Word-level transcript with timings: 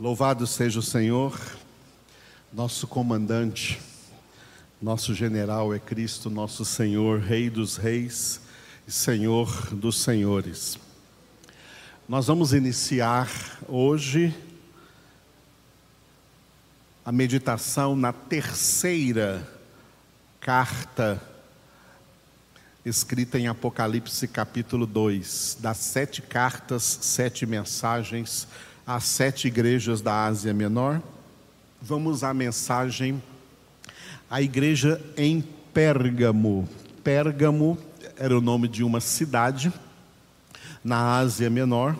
Louvado 0.00 0.46
seja 0.46 0.78
o 0.78 0.82
Senhor, 0.82 1.38
nosso 2.50 2.86
comandante, 2.86 3.78
nosso 4.80 5.14
general 5.14 5.74
é 5.74 5.78
Cristo, 5.78 6.30
nosso 6.30 6.64
Senhor, 6.64 7.20
Rei 7.20 7.50
dos 7.50 7.76
Reis 7.76 8.40
e 8.88 8.90
Senhor 8.90 9.68
dos 9.74 10.00
Senhores. 10.00 10.78
Nós 12.08 12.28
vamos 12.28 12.54
iniciar 12.54 13.28
hoje 13.68 14.34
a 17.04 17.12
meditação 17.12 17.94
na 17.94 18.10
terceira 18.10 19.46
carta 20.40 21.20
escrita 22.86 23.38
em 23.38 23.48
Apocalipse 23.48 24.26
capítulo 24.26 24.86
2, 24.86 25.58
das 25.60 25.76
sete 25.76 26.22
cartas, 26.22 26.82
sete 27.02 27.44
mensagens 27.44 28.48
às 28.92 29.04
sete 29.04 29.46
igrejas 29.46 30.00
da 30.00 30.24
Ásia 30.24 30.52
Menor. 30.52 31.00
Vamos 31.80 32.24
à 32.24 32.34
mensagem 32.34 33.22
à 34.28 34.42
igreja 34.42 35.00
em 35.16 35.44
Pérgamo. 35.72 36.68
Pérgamo 37.04 37.78
era 38.16 38.36
o 38.36 38.40
nome 38.40 38.66
de 38.66 38.82
uma 38.82 39.00
cidade 39.00 39.72
na 40.82 41.18
Ásia 41.18 41.48
Menor, 41.48 41.96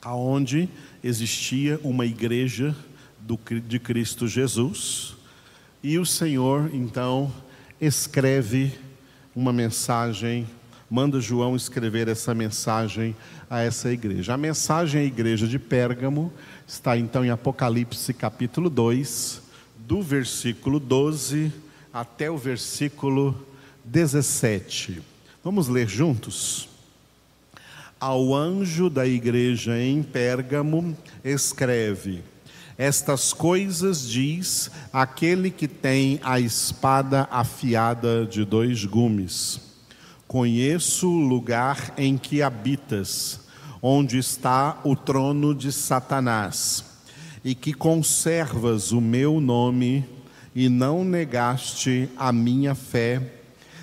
aonde 0.00 0.68
existia 1.02 1.80
uma 1.82 2.06
igreja 2.06 2.76
do, 3.18 3.36
de 3.66 3.80
Cristo 3.80 4.28
Jesus. 4.28 5.16
E 5.82 5.98
o 5.98 6.06
Senhor, 6.06 6.70
então, 6.72 7.34
escreve 7.80 8.72
uma 9.34 9.52
mensagem, 9.52 10.46
manda 10.94 11.20
João 11.20 11.56
escrever 11.56 12.06
essa 12.06 12.32
mensagem 12.32 13.16
a 13.50 13.60
essa 13.60 13.90
igreja. 13.90 14.32
A 14.32 14.36
mensagem 14.36 15.00
à 15.00 15.04
igreja 15.04 15.48
de 15.48 15.58
Pérgamo 15.58 16.32
está 16.68 16.96
então 16.96 17.24
em 17.24 17.30
Apocalipse 17.30 18.14
capítulo 18.14 18.70
2, 18.70 19.42
do 19.76 20.00
versículo 20.00 20.78
12 20.78 21.52
até 21.92 22.30
o 22.30 22.38
versículo 22.38 23.36
17. 23.84 25.02
Vamos 25.42 25.66
ler 25.66 25.88
juntos? 25.88 26.68
Ao 27.98 28.32
anjo 28.32 28.88
da 28.88 29.04
igreja 29.04 29.76
em 29.76 30.00
Pérgamo, 30.00 30.96
escreve: 31.24 32.22
Estas 32.78 33.32
coisas 33.32 34.08
diz 34.08 34.70
aquele 34.92 35.50
que 35.50 35.66
tem 35.66 36.20
a 36.22 36.38
espada 36.38 37.26
afiada 37.32 38.24
de 38.24 38.44
dois 38.44 38.84
gumes. 38.84 39.73
Conheço 40.34 41.08
o 41.08 41.20
lugar 41.20 41.94
em 41.96 42.18
que 42.18 42.42
habitas 42.42 43.38
onde 43.80 44.18
está 44.18 44.80
o 44.82 44.96
trono 44.96 45.54
de 45.54 45.70
Satanás, 45.70 46.84
e 47.44 47.54
que 47.54 47.72
conservas 47.72 48.90
o 48.90 49.00
meu 49.00 49.40
nome 49.40 50.04
e 50.52 50.68
não 50.68 51.04
negaste 51.04 52.08
a 52.16 52.32
minha 52.32 52.74
fé, 52.74 53.22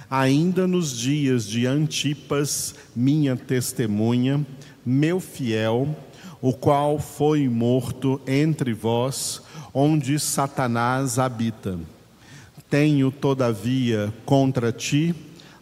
ainda 0.09 0.67
nos 0.67 0.91
dias 0.91 1.47
de 1.47 1.65
Antipas, 1.65 2.75
minha 2.93 3.37
testemunha, 3.37 4.45
meu 4.85 5.21
fiel, 5.21 5.95
o 6.41 6.51
qual 6.51 6.99
foi 6.99 7.47
morto 7.47 8.19
entre 8.27 8.73
vós, 8.73 9.41
onde 9.73 10.19
Satanás 10.19 11.17
habita. 11.17 11.79
Tenho, 12.69 13.09
todavia, 13.09 14.13
contra 14.25 14.73
ti 14.73 15.15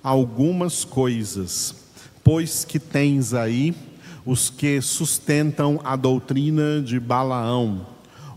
algumas 0.09 0.83
coisas, 0.83 1.75
pois 2.23 2.65
que 2.65 2.79
tens 2.79 3.31
aí 3.31 3.75
os 4.25 4.49
que 4.49 4.81
sustentam 4.81 5.79
a 5.83 5.95
doutrina 5.95 6.81
de 6.81 6.99
Balaão, 6.99 7.85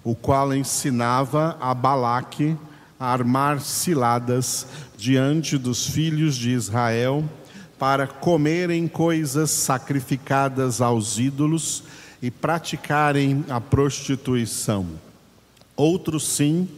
o 0.05 0.14
qual 0.14 0.55
ensinava 0.55 1.56
a 1.59 1.73
Balaque 1.73 2.55
a 3.01 3.11
armar 3.11 3.62
ciladas 3.62 4.67
diante 4.98 5.57
dos 5.57 5.86
filhos 5.86 6.36
de 6.36 6.51
Israel 6.51 7.24
para 7.79 8.07
comerem 8.07 8.86
coisas 8.86 9.51
sacrificadas 9.51 10.83
aos 10.83 11.19
ídolos 11.19 11.85
e 12.20 12.30
praticarem 12.30 13.46
a 13.48 13.63
prostituição. 13.63 14.86
Outros 15.75 16.29
sim, 16.29 16.69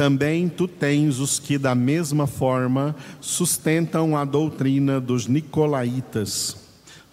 também 0.00 0.48
tu 0.48 0.66
tens 0.66 1.18
os 1.18 1.38
que 1.38 1.58
da 1.58 1.74
mesma 1.74 2.26
forma 2.26 2.96
sustentam 3.20 4.16
a 4.16 4.24
doutrina 4.24 4.98
dos 4.98 5.26
nicolaítas. 5.26 6.56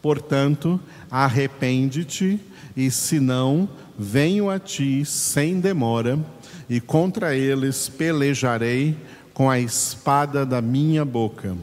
Portanto, 0.01 0.79
arrepende-te, 1.11 2.39
e 2.77 2.89
se 2.89 3.19
não, 3.19 3.67
venho 3.99 4.49
a 4.49 4.57
ti 4.57 5.03
sem 5.03 5.59
demora, 5.59 6.17
e 6.69 6.79
contra 6.79 7.35
eles 7.35 7.89
pelejarei 7.89 8.95
com 9.33 9.49
a 9.49 9.59
espada 9.59 10.45
da 10.45 10.61
minha 10.61 11.03
boca. 11.03 11.57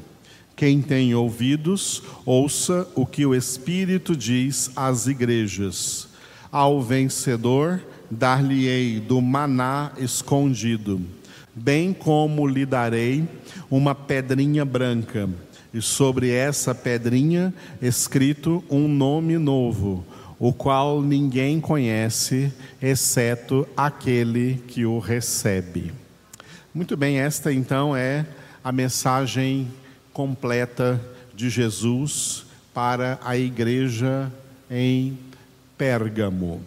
Quem 0.54 0.82
tem 0.82 1.14
ouvidos, 1.14 2.02
ouça 2.26 2.86
o 2.94 3.06
que 3.06 3.24
o 3.24 3.34
Espírito 3.34 4.14
diz 4.14 4.70
às 4.76 5.06
igrejas. 5.06 6.06
Ao 6.52 6.82
vencedor, 6.82 7.80
dar-lhe-ei 8.10 9.00
do 9.00 9.20
maná 9.20 9.92
escondido, 9.98 11.00
bem 11.54 11.92
como 11.92 12.46
lhe 12.46 12.66
darei 12.66 13.28
uma 13.70 13.94
pedrinha 13.94 14.64
branca 14.64 15.28
e 15.72 15.82
sobre 15.82 16.30
essa 16.30 16.72
pedrinha 16.74 17.52
escrito 17.82 18.62
um 18.70 18.86
nome 18.86 19.36
novo, 19.36 20.04
o 20.38 20.52
qual 20.52 21.02
ninguém 21.02 21.60
conhece, 21.60 22.52
exceto 22.80 23.66
aquele 23.76 24.62
que 24.68 24.86
o 24.86 25.00
recebe. 25.00 25.92
Muito 26.72 26.96
bem, 26.96 27.18
esta 27.18 27.52
então 27.52 27.96
é 27.96 28.24
a 28.62 28.70
mensagem 28.70 29.68
completa 30.12 31.00
de 31.34 31.50
Jesus 31.50 32.46
para 32.72 33.18
a 33.24 33.36
igreja 33.36 34.32
em 34.70 35.18
Pérgamo. 35.76 36.60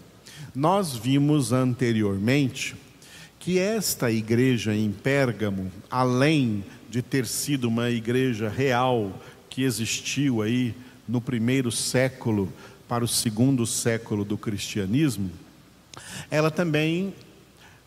Nós 0.57 0.95
vimos 0.95 1.53
anteriormente 1.53 2.75
que 3.37 3.59
esta 3.59 4.09
igreja 4.09 4.73
em 4.75 4.91
Pérgamo, 4.91 5.71
além 5.87 6.65
de 6.89 7.03
ter 7.03 7.27
sido 7.27 7.67
uma 7.67 7.91
igreja 7.91 8.49
real 8.49 9.21
que 9.51 9.61
existiu 9.61 10.41
aí 10.41 10.73
no 11.07 11.21
primeiro 11.21 11.71
século 11.71 12.51
para 12.87 13.05
o 13.05 13.07
segundo 13.07 13.67
século 13.67 14.25
do 14.25 14.35
cristianismo, 14.35 15.29
ela 16.31 16.49
também 16.49 17.13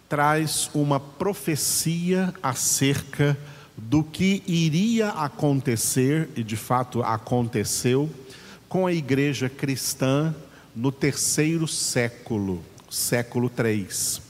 traz 0.08 0.70
uma 0.72 1.00
profecia 1.00 2.32
acerca 2.40 3.36
do 3.76 4.04
que 4.04 4.44
iria 4.46 5.08
acontecer, 5.08 6.28
e 6.36 6.44
de 6.44 6.56
fato 6.56 7.02
aconteceu, 7.02 8.08
com 8.68 8.86
a 8.86 8.92
igreja 8.92 9.48
cristã 9.48 10.32
no 10.74 10.92
terceiro 10.92 11.66
século, 11.66 12.62
século 12.88 13.48
3. 13.48 14.22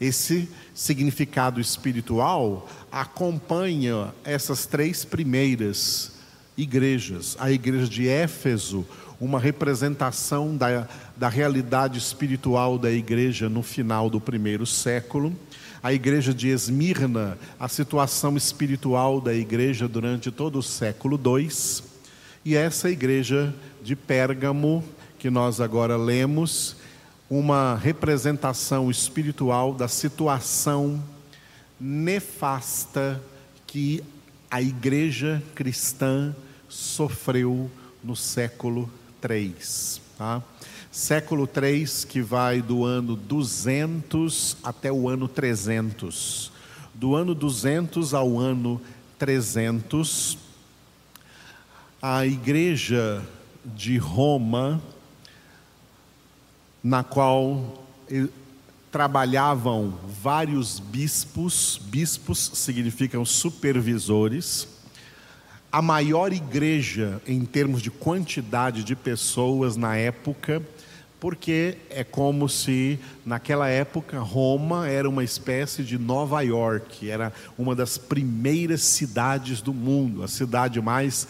Esse 0.00 0.48
significado 0.74 1.60
espiritual 1.60 2.68
acompanha 2.90 4.14
essas 4.24 4.66
três 4.66 5.04
primeiras 5.04 6.12
igrejas. 6.56 7.36
A 7.38 7.50
igreja 7.50 7.88
de 7.88 8.08
Éfeso, 8.08 8.86
uma 9.20 9.40
representação 9.40 10.56
da, 10.56 10.88
da 11.16 11.28
realidade 11.28 11.98
espiritual 11.98 12.78
da 12.78 12.90
igreja 12.90 13.48
no 13.48 13.62
final 13.62 14.08
do 14.08 14.20
primeiro 14.20 14.66
século. 14.66 15.34
A 15.82 15.92
igreja 15.92 16.34
de 16.34 16.48
Esmirna, 16.48 17.38
a 17.58 17.68
situação 17.68 18.36
espiritual 18.36 19.20
da 19.20 19.34
igreja 19.34 19.88
durante 19.88 20.30
todo 20.30 20.58
o 20.58 20.62
século 20.62 21.20
II. 21.24 21.48
E 22.44 22.56
essa 22.56 22.90
igreja 22.90 23.54
de 23.82 23.94
Pérgamo, 23.94 24.84
que 25.18 25.28
nós 25.30 25.60
agora 25.60 25.96
lemos, 25.96 26.76
uma 27.28 27.74
representação 27.74 28.90
espiritual 28.90 29.74
da 29.74 29.88
situação 29.88 31.02
nefasta 31.78 33.20
que 33.66 34.02
a 34.50 34.62
igreja 34.62 35.42
cristã 35.54 36.34
sofreu 36.68 37.70
no 38.02 38.16
século 38.16 38.90
III. 39.22 39.54
Tá? 40.16 40.42
Século 40.90 41.48
III 41.48 41.84
que 42.08 42.22
vai 42.22 42.62
do 42.62 42.84
ano 42.84 43.14
200 43.14 44.56
até 44.62 44.90
o 44.90 45.08
ano 45.08 45.28
300. 45.28 46.50
Do 46.94 47.14
ano 47.14 47.34
200 47.34 48.14
ao 48.14 48.38
ano 48.38 48.80
300, 49.18 50.38
a 52.00 52.24
igreja 52.24 53.22
de 53.64 53.98
Roma 53.98 54.80
na 56.82 57.02
qual 57.02 57.84
trabalhavam 58.90 59.94
vários 60.22 60.80
bispos, 60.80 61.80
bispos 61.84 62.50
significam 62.54 63.24
supervisores. 63.24 64.68
A 65.70 65.82
maior 65.82 66.32
igreja 66.32 67.20
em 67.26 67.44
termos 67.44 67.82
de 67.82 67.90
quantidade 67.90 68.82
de 68.82 68.96
pessoas 68.96 69.76
na 69.76 69.96
época 69.96 70.62
porque 71.20 71.78
é 71.90 72.04
como 72.04 72.48
se 72.48 72.98
naquela 73.26 73.68
época 73.68 74.20
Roma 74.20 74.88
era 74.88 75.08
uma 75.08 75.24
espécie 75.24 75.82
de 75.82 75.98
Nova 75.98 76.40
York, 76.42 77.10
era 77.10 77.32
uma 77.56 77.74
das 77.74 77.98
primeiras 77.98 78.82
cidades 78.82 79.60
do 79.60 79.74
mundo, 79.74 80.22
a 80.22 80.28
cidade 80.28 80.80
mais 80.80 81.26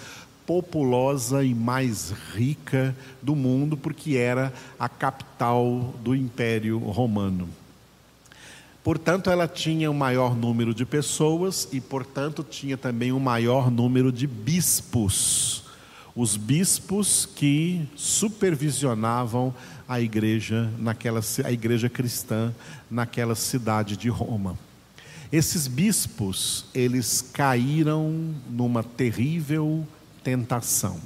populosa 0.49 1.45
e 1.45 1.55
mais 1.55 2.11
rica 2.35 2.97
do 3.21 3.37
mundo, 3.37 3.77
porque 3.77 4.17
era 4.17 4.51
a 4.81 4.89
capital 4.89 5.95
do 6.03 6.15
Império 6.15 6.79
Romano. 6.79 7.47
Portanto, 8.83 9.29
ela 9.29 9.47
tinha 9.47 9.91
o 9.91 9.95
maior 9.95 10.35
número 10.35 10.73
de 10.73 10.87
pessoas 10.87 11.69
e, 11.71 11.83
portanto, 11.83 12.43
tinha 12.43 12.79
também 12.79 13.13
o 13.13 13.21
maior 13.21 13.71
número 13.71 14.11
de 14.11 14.27
bispos. 14.27 15.65
Os 16.17 16.35
bispos 16.39 17.27
que 17.27 17.87
supervisionavam 17.95 19.55
a 19.87 20.01
igreja 20.01 20.71
naquela 20.79 21.21
a 21.45 21.53
igreja 21.53 21.91
cristã 21.91 22.55
naquela 22.91 23.35
cidade 23.35 23.99
de 23.99 24.09
Roma. 24.09 24.59
Esses 25.31 25.69
bispos, 25.69 26.65
eles 26.73 27.21
caíram 27.21 28.35
numa 28.49 28.83
terrível 28.83 29.87
tentação. 30.29 31.01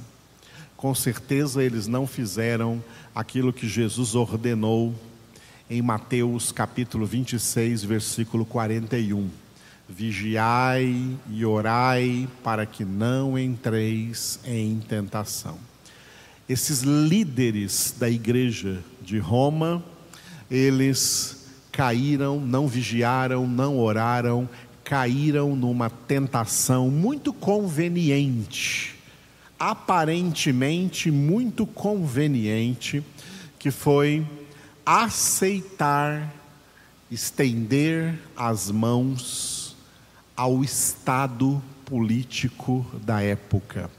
Com 0.75 0.93
certeza 0.93 1.63
eles 1.63 1.87
não 1.87 2.05
fizeram 2.05 2.83
aquilo 3.15 3.53
que 3.53 3.67
Jesus 3.67 4.15
ordenou 4.15 4.93
em 5.69 5.81
Mateus 5.81 6.51
capítulo 6.51 7.05
26, 7.05 7.83
versículo 7.83 8.45
41. 8.45 9.29
Vigiai 9.87 11.17
e 11.29 11.45
orai 11.45 12.27
para 12.43 12.65
que 12.65 12.83
não 12.83 13.39
entreis 13.39 14.39
em 14.45 14.79
tentação 14.79 15.57
esses 16.47 16.81
líderes 16.81 17.95
da 17.97 18.09
igreja 18.09 18.83
de 19.01 19.17
Roma, 19.17 19.83
eles 20.51 21.47
caíram, 21.71 22.39
não 22.39 22.67
vigiaram, 22.67 23.47
não 23.47 23.79
oraram, 23.79 24.47
caíram 24.83 25.55
numa 25.55 25.89
tentação 25.89 26.89
muito 26.89 27.31
conveniente, 27.31 28.95
aparentemente 29.63 31.09
muito 31.09 31.65
conveniente, 31.65 33.01
que 33.57 33.71
foi 33.71 34.27
aceitar, 34.85 36.33
estender 37.09 38.19
as 38.35 38.69
mãos 38.69 39.77
ao 40.35 40.65
Estado 40.65 41.63
político 41.85 42.85
da 43.05 43.21
época. 43.21 43.89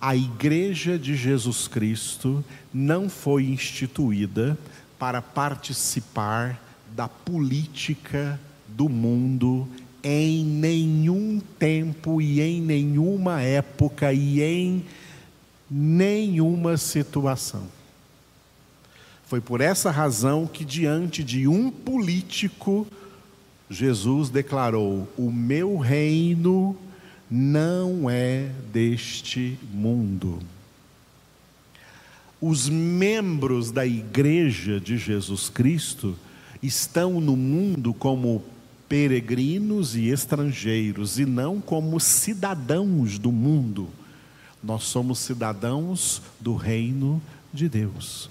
A 0.00 0.14
Igreja 0.14 0.96
de 0.96 1.16
Jesus 1.16 1.66
Cristo 1.66 2.44
não 2.72 3.10
foi 3.10 3.46
instituída 3.46 4.56
para 4.96 5.20
participar 5.20 6.62
da 6.94 7.08
política 7.08 8.38
do 8.68 8.88
mundo 8.88 9.68
em 10.04 10.44
nenhum 10.44 11.40
tempo 11.58 12.20
e 12.20 12.40
em 12.42 12.60
nenhuma 12.60 13.40
época 13.40 14.12
e 14.12 14.42
em 14.42 14.84
nenhuma 15.70 16.76
situação. 16.76 17.66
Foi 19.26 19.40
por 19.40 19.62
essa 19.62 19.90
razão 19.90 20.46
que, 20.46 20.64
diante 20.64 21.24
de 21.24 21.48
um 21.48 21.70
político, 21.70 22.86
Jesus 23.70 24.28
declarou: 24.28 25.08
O 25.16 25.32
meu 25.32 25.78
reino 25.78 26.76
não 27.30 28.08
é 28.08 28.50
deste 28.70 29.58
mundo. 29.72 30.38
Os 32.40 32.68
membros 32.68 33.70
da 33.70 33.86
Igreja 33.86 34.78
de 34.78 34.98
Jesus 34.98 35.48
Cristo 35.48 36.14
estão 36.62 37.20
no 37.20 37.34
mundo 37.34 37.94
como 37.94 38.44
peregrinos 38.88 39.96
e 39.96 40.08
estrangeiros 40.08 41.18
e 41.18 41.24
não 41.24 41.60
como 41.60 41.98
cidadãos 41.98 43.18
do 43.18 43.32
mundo. 43.32 43.88
Nós 44.62 44.84
somos 44.84 45.18
cidadãos 45.18 46.22
do 46.40 46.54
reino 46.54 47.20
de 47.52 47.68
Deus. 47.68 48.30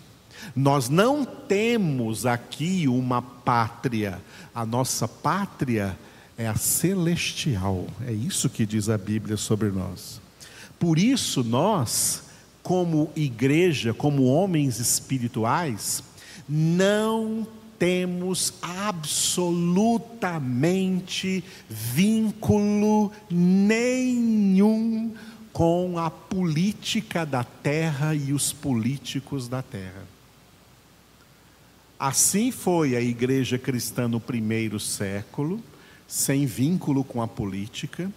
Nós 0.56 0.90
não 0.90 1.24
temos 1.24 2.26
aqui 2.26 2.88
uma 2.88 3.22
pátria, 3.22 4.20
a 4.54 4.66
nossa 4.66 5.08
pátria 5.08 5.98
é 6.38 6.48
a 6.48 6.56
celestial. 6.56 7.88
É 8.06 8.12
isso 8.12 8.50
que 8.50 8.66
diz 8.66 8.90
a 8.90 8.98
Bíblia 8.98 9.38
sobre 9.38 9.70
nós. 9.70 10.20
Por 10.80 11.00
isso, 11.00 11.44
nós, 11.44 12.24
como 12.62 13.12
igreja, 13.16 13.94
como 13.94 14.26
homens 14.26 14.80
espirituais, 14.80 16.04
não 16.48 17.48
temos 17.78 18.54
absolutamente 18.62 21.44
vínculo 21.70 23.12
nenhum 23.30 25.14
com 25.52 25.98
a 25.98 26.10
política 26.10 27.26
da 27.26 27.44
terra 27.44 28.16
e 28.16 28.32
os 28.34 28.54
políticos 28.54 29.48
da 29.48 29.62
terra. 29.62 30.08
Assim 32.00 32.52
foi 32.52 32.96
a 32.96 33.02
igreja 33.02 33.58
cristã 33.58 34.08
no 34.08 34.20
primeiro 34.20 34.80
século 34.80 35.64
sem 36.14 36.46
vínculo 36.46 37.04
com 37.04 37.24
a 37.24 37.28
política. 37.28 38.12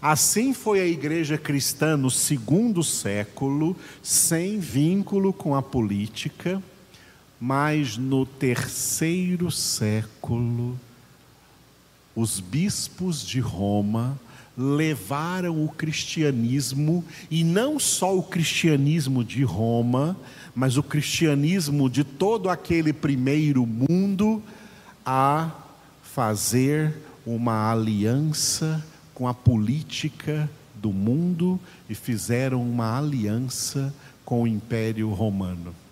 Assim 0.00 0.54
foi 0.54 0.80
a 0.80 0.86
igreja 0.86 1.36
cristã 1.36 1.94
no 1.94 2.10
segundo 2.10 2.82
século, 2.82 3.76
sem 4.02 4.58
vínculo 4.58 5.30
com 5.30 5.54
a 5.54 5.62
política, 5.62 6.62
mas 7.46 7.98
no 7.98 8.24
terceiro 8.24 9.50
século, 9.50 10.80
os 12.16 12.40
bispos 12.40 13.22
de 13.22 13.38
Roma 13.38 14.18
levaram 14.56 15.62
o 15.62 15.68
cristianismo, 15.68 17.04
e 17.30 17.44
não 17.44 17.78
só 17.78 18.16
o 18.16 18.22
cristianismo 18.22 19.22
de 19.22 19.44
Roma, 19.44 20.16
mas 20.54 20.78
o 20.78 20.82
cristianismo 20.82 21.90
de 21.90 22.02
todo 22.02 22.48
aquele 22.48 22.94
primeiro 22.94 23.66
mundo, 23.66 24.42
a 25.04 25.50
fazer 26.02 26.94
uma 27.26 27.70
aliança 27.70 28.82
com 29.12 29.28
a 29.28 29.34
política 29.34 30.48
do 30.74 30.94
mundo 30.94 31.60
e 31.90 31.94
fizeram 31.94 32.62
uma 32.62 32.96
aliança 32.96 33.94
com 34.24 34.44
o 34.44 34.48
Império 34.48 35.10
Romano. 35.10 35.83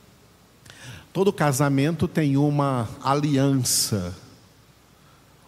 Todo 1.13 1.33
casamento 1.33 2.09
tem 2.09 2.39
uma 2.39 2.89
aliança. 3.03 4.17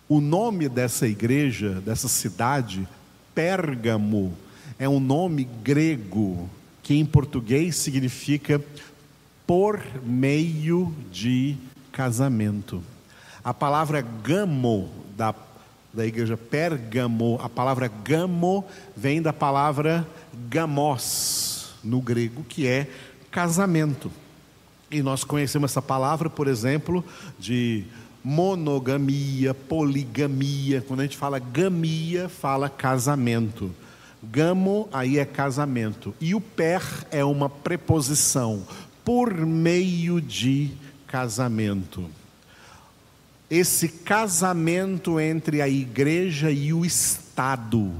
O 0.06 0.20
nome 0.20 0.68
dessa 0.68 1.06
igreja, 1.06 1.80
dessa 1.80 2.06
cidade, 2.06 2.86
Pérgamo, 3.34 4.36
é 4.78 4.86
um 4.86 5.00
nome 5.00 5.44
grego 5.62 6.50
que 6.82 6.94
em 6.94 7.06
português 7.06 7.76
significa 7.76 8.62
por 9.46 9.82
meio 10.04 10.94
de 11.10 11.56
casamento. 11.90 12.82
A 13.42 13.54
palavra 13.54 14.02
gamo 14.02 14.90
da 15.16 15.34
da 15.94 16.04
igreja 16.04 16.36
Pérgamo, 16.36 17.38
a 17.40 17.48
palavra 17.48 17.86
gamo 17.86 18.64
vem 18.96 19.22
da 19.22 19.32
palavra 19.32 20.04
gamos, 20.50 21.72
no 21.84 22.00
grego, 22.00 22.42
que 22.42 22.66
é 22.66 22.88
casamento. 23.30 24.10
E 24.90 25.02
nós 25.02 25.24
conhecemos 25.24 25.70
essa 25.70 25.82
palavra, 25.82 26.30
por 26.30 26.46
exemplo, 26.46 27.04
de 27.38 27.84
monogamia, 28.22 29.54
poligamia. 29.54 30.80
Quando 30.82 31.00
a 31.00 31.02
gente 31.04 31.16
fala 31.16 31.38
gamia, 31.38 32.28
fala 32.28 32.68
casamento. 32.68 33.74
Gamo 34.22 34.88
aí 34.92 35.18
é 35.18 35.24
casamento. 35.24 36.14
E 36.20 36.34
o 36.34 36.40
per 36.40 36.82
é 37.10 37.24
uma 37.24 37.48
preposição, 37.48 38.66
por 39.04 39.34
meio 39.34 40.20
de 40.20 40.70
casamento 41.06 42.08
esse 43.50 43.88
casamento 43.88 45.20
entre 45.20 45.60
a 45.60 45.68
igreja 45.68 46.50
e 46.50 46.72
o 46.72 46.84
Estado. 46.84 47.92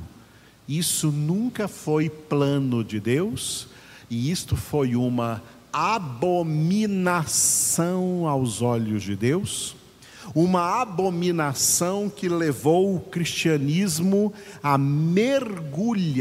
Isso 0.69 1.12
nunca 1.12 1.69
foi 1.69 2.09
plano 2.09 2.83
de 2.83 2.99
Deus, 2.99 3.69
e 4.11 4.31
isto 4.31 4.57
foi 4.57 4.97
uma 4.97 5.43
abominação 5.75 7.37
aos 8.28 8.62
olhos 8.62 9.02
de 9.02 9.16
Deus, 9.16 9.75
uma 10.33 10.81
abominação 10.81 12.09
que 12.09 12.28
levou 12.28 12.95
o 12.95 13.00
cristianismo 13.00 14.33
a 14.62 14.78
mergulhar 14.78 16.14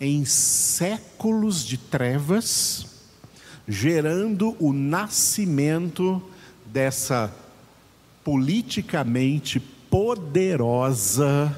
em 0.00 0.24
séculos 0.24 1.62
de 1.62 1.76
trevas, 1.76 2.86
gerando 3.68 4.56
o 4.58 4.72
nascimento 4.72 6.22
dessa 6.64 7.30
politicamente 8.24 9.60
poderosa 9.60 11.54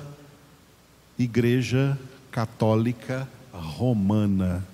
Igreja 1.16 1.96
Católica 2.30 3.28
Romana, 3.52 4.66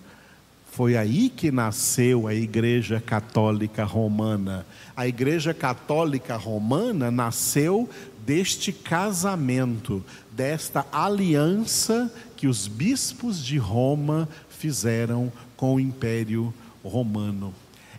Foi 0.73 0.97
aí 0.97 1.29
que 1.29 1.53
nasceu 1.53 2.27
a 2.27 2.35
Igreja 2.35 2.99
Católica 2.99 3.85
Romana. 3.85 4.67
A 4.97 5.07
Igreja 5.07 5.53
Católica 5.53 6.35
Romana 6.35 7.11
nasceu 7.11 7.91
deste 8.25 8.73
casamento, 8.73 10.03
desta 10.31 10.87
aliança 10.91 12.11
que 12.39 12.47
os 12.47 12.67
bispos 12.69 13.45
de 13.45 13.59
Roma 13.59 14.27
fizeram 14.49 15.31
com 15.59 15.75
o 15.75 15.81
Império 15.81 16.55
Romano. 16.83 17.53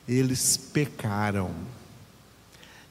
Eles 0.08 0.58
pecaram. 0.58 1.52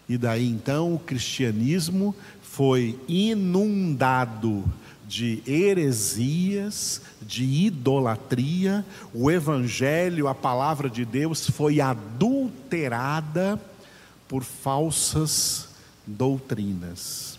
E 0.08 0.16
daí 0.16 0.48
então 0.48 0.94
o 0.94 0.98
cristianismo 1.00 2.14
foi 2.40 2.96
inundado 3.08 4.64
de 5.12 5.42
heresias, 5.46 7.02
de 7.20 7.44
idolatria, 7.44 8.82
o 9.12 9.30
evangelho, 9.30 10.26
a 10.26 10.34
palavra 10.34 10.88
de 10.88 11.04
Deus 11.04 11.50
foi 11.50 11.82
adulterada 11.82 13.60
por 14.26 14.42
falsas 14.42 15.68
doutrinas. 16.06 17.38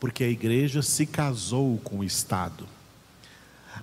Porque 0.00 0.24
a 0.24 0.28
igreja 0.28 0.80
se 0.80 1.04
casou 1.04 1.76
com 1.84 1.98
o 1.98 2.04
Estado. 2.04 2.66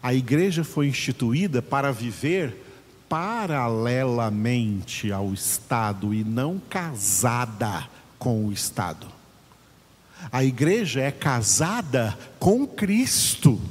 A 0.01 0.11
igreja 0.11 0.63
foi 0.63 0.87
instituída 0.87 1.61
para 1.61 1.91
viver 1.91 2.59
paralelamente 3.07 5.11
ao 5.11 5.31
Estado 5.31 6.11
e 6.11 6.23
não 6.23 6.57
casada 6.57 7.87
com 8.17 8.47
o 8.47 8.51
Estado. 8.51 9.14
A 10.31 10.43
igreja 10.43 11.01
é 11.01 11.11
casada 11.11 12.17
com 12.39 12.67
Cristo. 12.67 13.61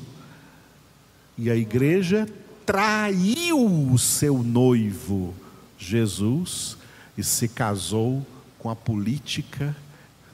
E 1.37 1.50
a 1.50 1.56
igreja 1.56 2.28
traiu 2.64 3.92
o 3.92 3.99
seu 3.99 4.42
noivo, 4.42 5.34
Jesus, 5.78 6.76
e 7.16 7.23
se 7.23 7.49
casou 7.49 8.25
com 8.58 8.70
a 8.70 8.76
política 8.76 9.76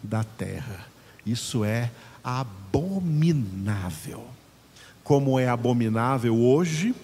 da 0.02 0.22
terra. 0.22 0.86
Isso 1.26 1.64
é 1.64 1.90
abominável. 2.22 4.26
Como 5.02 5.38
é 5.38 5.48
abominável 5.48 6.38
hoje, 6.38 6.94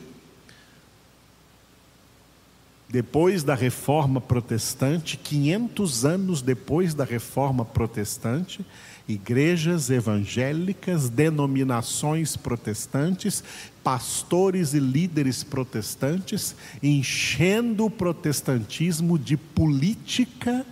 depois 2.88 3.42
da 3.42 3.54
reforma 3.54 4.20
protestante, 4.20 5.16
500 5.16 6.04
anos 6.04 6.42
depois 6.42 6.94
da 6.94 7.04
reforma 7.04 7.64
protestante, 7.64 8.64
igrejas 9.08 9.88
evangélicas, 9.88 11.08
denominações 11.08 12.36
protestantes, 12.36 13.42
pastores 13.82 14.74
e 14.74 14.80
líderes 14.80 15.44
protestantes, 15.44 16.56
enchendo 16.82 17.86
o 17.86 17.90
protestantismo 17.90 19.18
de 19.18 19.36
política, 19.36 20.66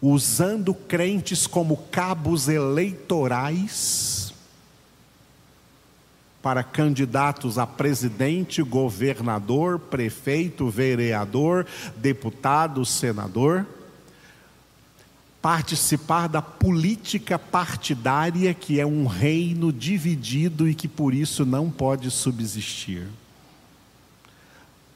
usando 0.00 0.72
crentes 0.74 1.46
como 1.46 1.76
cabos 1.90 2.48
eleitorais 2.48 4.32
para 6.40 6.62
candidatos 6.62 7.58
a 7.58 7.66
presidente, 7.66 8.62
governador, 8.62 9.78
prefeito, 9.78 10.68
vereador, 10.68 11.66
deputado, 11.96 12.84
senador 12.84 13.66
participar 15.44 16.26
da 16.26 16.40
política 16.40 17.38
partidária, 17.38 18.54
que 18.54 18.80
é 18.80 18.86
um 18.86 19.04
reino 19.04 19.70
dividido 19.70 20.66
e 20.66 20.74
que 20.74 20.88
por 20.88 21.12
isso 21.12 21.44
não 21.44 21.70
pode 21.70 22.10
subsistir. 22.10 23.06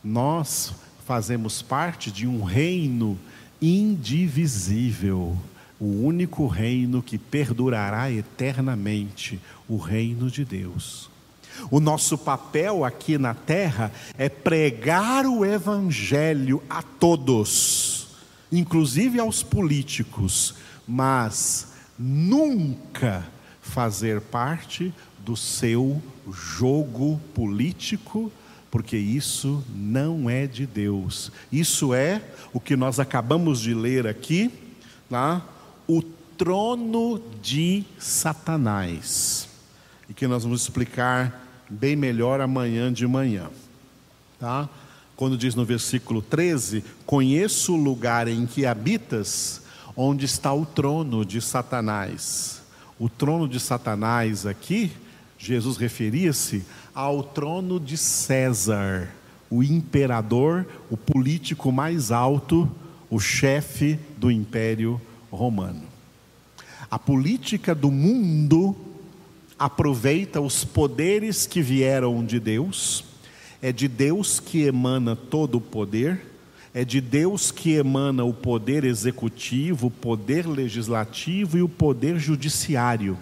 Nós 0.03 0.73
fazemos 1.07 1.61
parte 1.61 2.11
de 2.11 2.27
um 2.27 2.43
reino 2.43 3.19
indivisível, 3.61 5.37
o 5.79 6.07
único 6.07 6.47
reino 6.47 7.03
que 7.03 7.19
perdurará 7.19 8.11
eternamente 8.11 9.39
o 9.69 9.77
reino 9.77 10.31
de 10.31 10.47
Deus. 10.47 11.11
O 11.71 11.79
nosso 11.79 12.17
papel 12.17 12.87
aqui 12.87 13.19
na 13.19 13.35
terra 13.35 13.93
é 14.17 14.31
pregar 14.31 15.27
o 15.27 15.45
Evangelho 15.45 16.63
a 16.71 16.81
todos 16.81 18.08
inclusive 18.51 19.19
aos 19.19 19.43
políticos, 19.43 20.55
mas 20.87 21.73
nunca 21.99 23.27
fazer 23.61 24.21
parte 24.21 24.93
do 25.19 25.37
seu 25.37 26.03
jogo 26.33 27.21
político, 27.35 28.33
porque 28.71 28.97
isso 28.97 29.63
não 29.75 30.29
é 30.29 30.47
de 30.47 30.67
Deus. 30.67 31.31
Isso 31.51 31.93
é 31.93 32.23
o 32.53 32.61
que 32.61 32.77
nós 32.77 32.99
acabamos 32.99 33.61
de 33.61 33.75
ler 33.75 34.07
aqui, 34.07 34.51
tá? 35.09 35.45
o 35.87 36.03
trono 36.03 37.23
de 37.43 37.85
Satanás. 37.99 39.49
E 40.09 40.15
que 40.15 40.27
nós 40.27 40.45
vamos 40.45 40.63
explicar 40.63 41.47
bem 41.69 41.97
melhor 41.97 42.41
amanhã 42.41 42.93
de 42.93 43.07
manhã. 43.07 43.51
Tá? 44.39 44.69
Quando 45.19 45.37
diz 45.37 45.57
no 45.57 45.65
versículo 45.65 46.23
13: 46.23 46.85
Conheço 47.05 47.75
o 47.75 47.77
lugar 47.77 48.29
em 48.29 48.47
que 48.47 48.65
habitas, 48.65 49.61
onde 49.97 50.25
está 50.25 50.55
o 50.55 50.65
trono 50.65 51.25
de 51.25 51.41
Satanás. 51.41 52.63
O 53.01 53.09
trono 53.09 53.49
de 53.49 53.59
Satanás 53.59 54.47
aqui, 54.47 54.93
Jesus 55.37 55.77
referia-se 55.77 56.65
ao 56.95 57.25
trono 57.25 57.81
de 57.81 57.97
César, 57.97 59.11
o 59.51 59.61
imperador, 59.61 60.65
o 60.89 60.97
político 60.97 61.73
mais 61.73 62.13
alto, 62.13 62.71
o 63.11 63.19
chefe 63.19 63.99
do 64.17 64.31
império 64.31 65.01
romano. 65.33 65.83
A 66.89 66.99
política 66.99 67.75
do 67.75 67.91
mundo 67.91 68.77
aproveita 69.59 70.41
os 70.41 70.65
poderes 70.65 71.45
que 71.45 71.61
vieram 71.61 72.25
de 72.25 72.39
Deus 72.39 73.09
é 73.61 73.73
de 73.73 73.89
Deus 73.89 74.41
que 74.41 74.63
emana 74.63 75.17
todo 75.17 75.57
o 75.57 75.61
poder, 75.61 76.21
é 76.73 76.85
de 76.85 77.01
Deus 77.01 77.51
que 77.51 77.73
emana 77.73 78.25
o 78.25 78.33
poder 78.33 78.85
executivo, 78.85 79.89
o 79.89 79.91
poder 79.91 80.47
legislativo 80.47 81.59
e 81.59 81.63
o 81.63 81.69
poder 81.69 82.19
judiciário. 82.19 83.19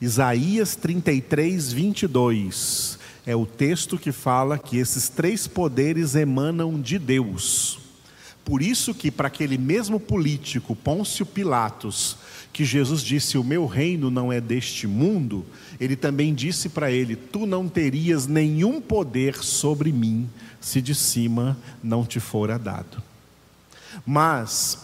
Isaías 0.00 0.76
33, 0.76 1.72
22 1.72 2.98
é 3.26 3.36
o 3.36 3.44
texto 3.44 3.98
que 3.98 4.12
fala 4.12 4.56
que 4.58 4.78
esses 4.78 5.08
três 5.08 5.46
poderes 5.46 6.14
emanam 6.14 6.80
de 6.80 6.98
Deus. 6.98 7.87
Por 8.48 8.62
isso 8.62 8.94
que 8.94 9.10
para 9.10 9.28
aquele 9.28 9.58
mesmo 9.58 10.00
político, 10.00 10.74
Pôncio 10.74 11.26
Pilatos, 11.26 12.16
que 12.50 12.64
Jesus 12.64 13.02
disse: 13.02 13.36
"O 13.36 13.44
meu 13.44 13.66
reino 13.66 14.10
não 14.10 14.32
é 14.32 14.40
deste 14.40 14.86
mundo", 14.86 15.44
ele 15.78 15.94
também 15.94 16.34
disse 16.34 16.70
para 16.70 16.90
ele: 16.90 17.14
Tu 17.14 17.44
não 17.44 17.68
terias 17.68 18.26
nenhum 18.26 18.80
poder 18.80 19.36
sobre 19.36 19.92
mim 19.92 20.30
se 20.62 20.80
de 20.80 20.94
cima 20.94 21.58
não 21.82 22.06
te 22.06 22.18
fora 22.20 22.58
dado. 22.58 23.02
Mas 24.06 24.78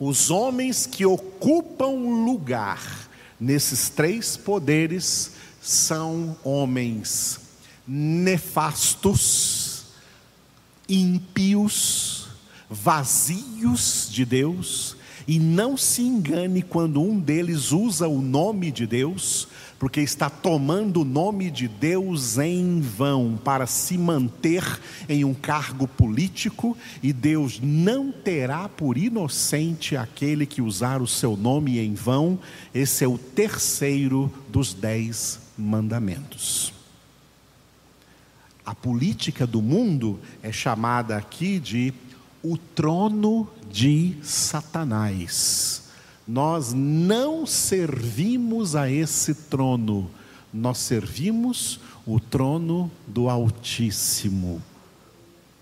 os 0.00 0.30
homens 0.30 0.86
que 0.86 1.04
ocupam 1.04 1.90
lugar 2.24 3.10
nesses 3.38 3.90
três 3.90 4.38
poderes 4.38 5.32
são 5.60 6.34
homens 6.42 7.40
nefastos, 7.86 9.84
ímpios, 10.88 12.25
vazios 12.68 14.08
de 14.10 14.24
Deus, 14.24 14.96
e 15.28 15.38
não 15.38 15.76
se 15.76 16.02
engane 16.02 16.62
quando 16.62 17.02
um 17.02 17.18
deles 17.18 17.72
usa 17.72 18.06
o 18.06 18.20
nome 18.20 18.70
de 18.70 18.86
Deus 18.86 19.48
porque 19.78 20.00
está 20.00 20.30
tomando 20.30 21.02
o 21.02 21.04
nome 21.04 21.50
de 21.50 21.68
Deus 21.68 22.38
em 22.38 22.80
vão 22.80 23.38
para 23.42 23.66
se 23.66 23.98
manter 23.98 24.64
em 25.08 25.24
um 25.24 25.34
cargo 25.34 25.86
político, 25.86 26.76
e 27.02 27.12
Deus 27.12 27.60
não 27.62 28.10
terá 28.10 28.68
por 28.68 28.96
inocente 28.96 29.96
aquele 29.96 30.46
que 30.46 30.62
usar 30.62 31.02
o 31.02 31.06
seu 31.06 31.36
nome 31.36 31.78
em 31.78 31.94
vão. 31.94 32.38
Esse 32.74 33.04
é 33.04 33.08
o 33.08 33.18
terceiro 33.18 34.32
dos 34.48 34.72
dez 34.72 35.40
mandamentos. 35.58 36.72
A 38.64 38.74
política 38.74 39.46
do 39.46 39.62
mundo 39.62 40.18
é 40.42 40.50
chamada 40.50 41.16
aqui 41.16 41.60
de 41.60 41.92
o 42.42 42.56
trono 42.56 43.48
de 43.70 44.16
Satanás. 44.22 45.84
Nós 46.26 46.72
não 46.72 47.46
servimos 47.46 48.74
a 48.74 48.90
esse 48.90 49.34
trono, 49.34 50.10
nós 50.52 50.78
servimos 50.78 51.78
o 52.06 52.18
trono 52.18 52.90
do 53.06 53.28
Altíssimo, 53.28 54.62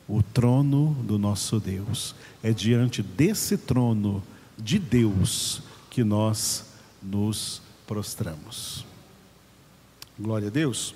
o 0.08 0.22
trono 0.22 0.96
do 1.02 1.18
nosso 1.18 1.60
Deus. 1.60 2.14
É 2.42 2.52
diante 2.52 3.02
desse 3.02 3.56
trono 3.56 4.22
de 4.58 4.78
Deus 4.78 5.62
que 5.90 6.02
nós 6.02 6.64
nos 7.02 7.60
prostramos. 7.86 8.84
Glória 10.18 10.48
a 10.48 10.50
Deus. 10.50 10.94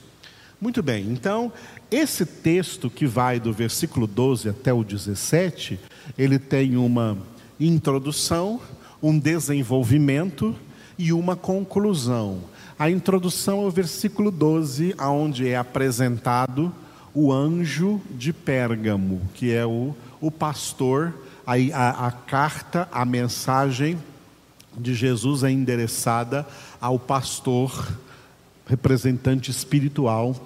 Muito 0.61 0.83
bem, 0.83 1.07
então, 1.13 1.53
esse 1.89 2.27
texto 2.27 2.91
que 2.91 3.07
vai 3.07 3.39
do 3.39 3.53
versículo 3.53 4.09
12 4.09 4.49
até 4.49 4.73
o 4.73 4.83
17, 4.83 5.79
ele 6.19 6.37
tem 6.37 6.77
uma 6.77 7.17
introdução, 7.61 8.61
um 9.01 9.17
desenvolvimento 9.17 10.57
e 10.99 11.13
uma 11.13 11.37
conclusão. 11.37 12.41
A 12.77 12.91
introdução 12.91 13.63
é 13.63 13.67
o 13.67 13.71
versículo 13.71 14.33
12, 14.33 14.97
onde 14.99 15.49
é 15.49 15.57
apresentado 15.57 16.75
o 17.15 17.33
anjo 17.33 18.01
de 18.11 18.33
Pérgamo, 18.33 19.21
que 19.35 19.53
é 19.53 19.65
o, 19.65 19.95
o 20.21 20.29
pastor, 20.29 21.15
a, 21.47 21.53
a, 21.53 22.07
a 22.09 22.11
carta, 22.11 22.89
a 22.91 23.05
mensagem 23.05 23.97
de 24.77 24.93
Jesus 24.93 25.45
é 25.45 25.51
endereçada 25.51 26.45
ao 26.81 26.99
pastor, 26.99 27.97
representante 28.69 29.51
espiritual 29.51 30.37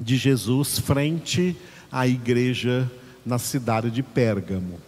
de 0.00 0.16
Jesus, 0.16 0.78
frente 0.78 1.56
à 1.92 2.06
igreja 2.06 2.90
na 3.26 3.38
cidade 3.38 3.90
de 3.90 4.02
Pérgamo. 4.02 4.78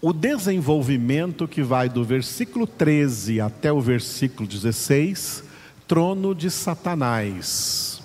O 0.00 0.12
desenvolvimento 0.12 1.46
que 1.46 1.62
vai 1.62 1.88
do 1.88 2.04
versículo 2.04 2.66
13 2.66 3.40
até 3.40 3.72
o 3.72 3.80
versículo 3.80 4.48
16, 4.48 5.44
trono 5.86 6.34
de 6.34 6.50
Satanás. 6.50 8.00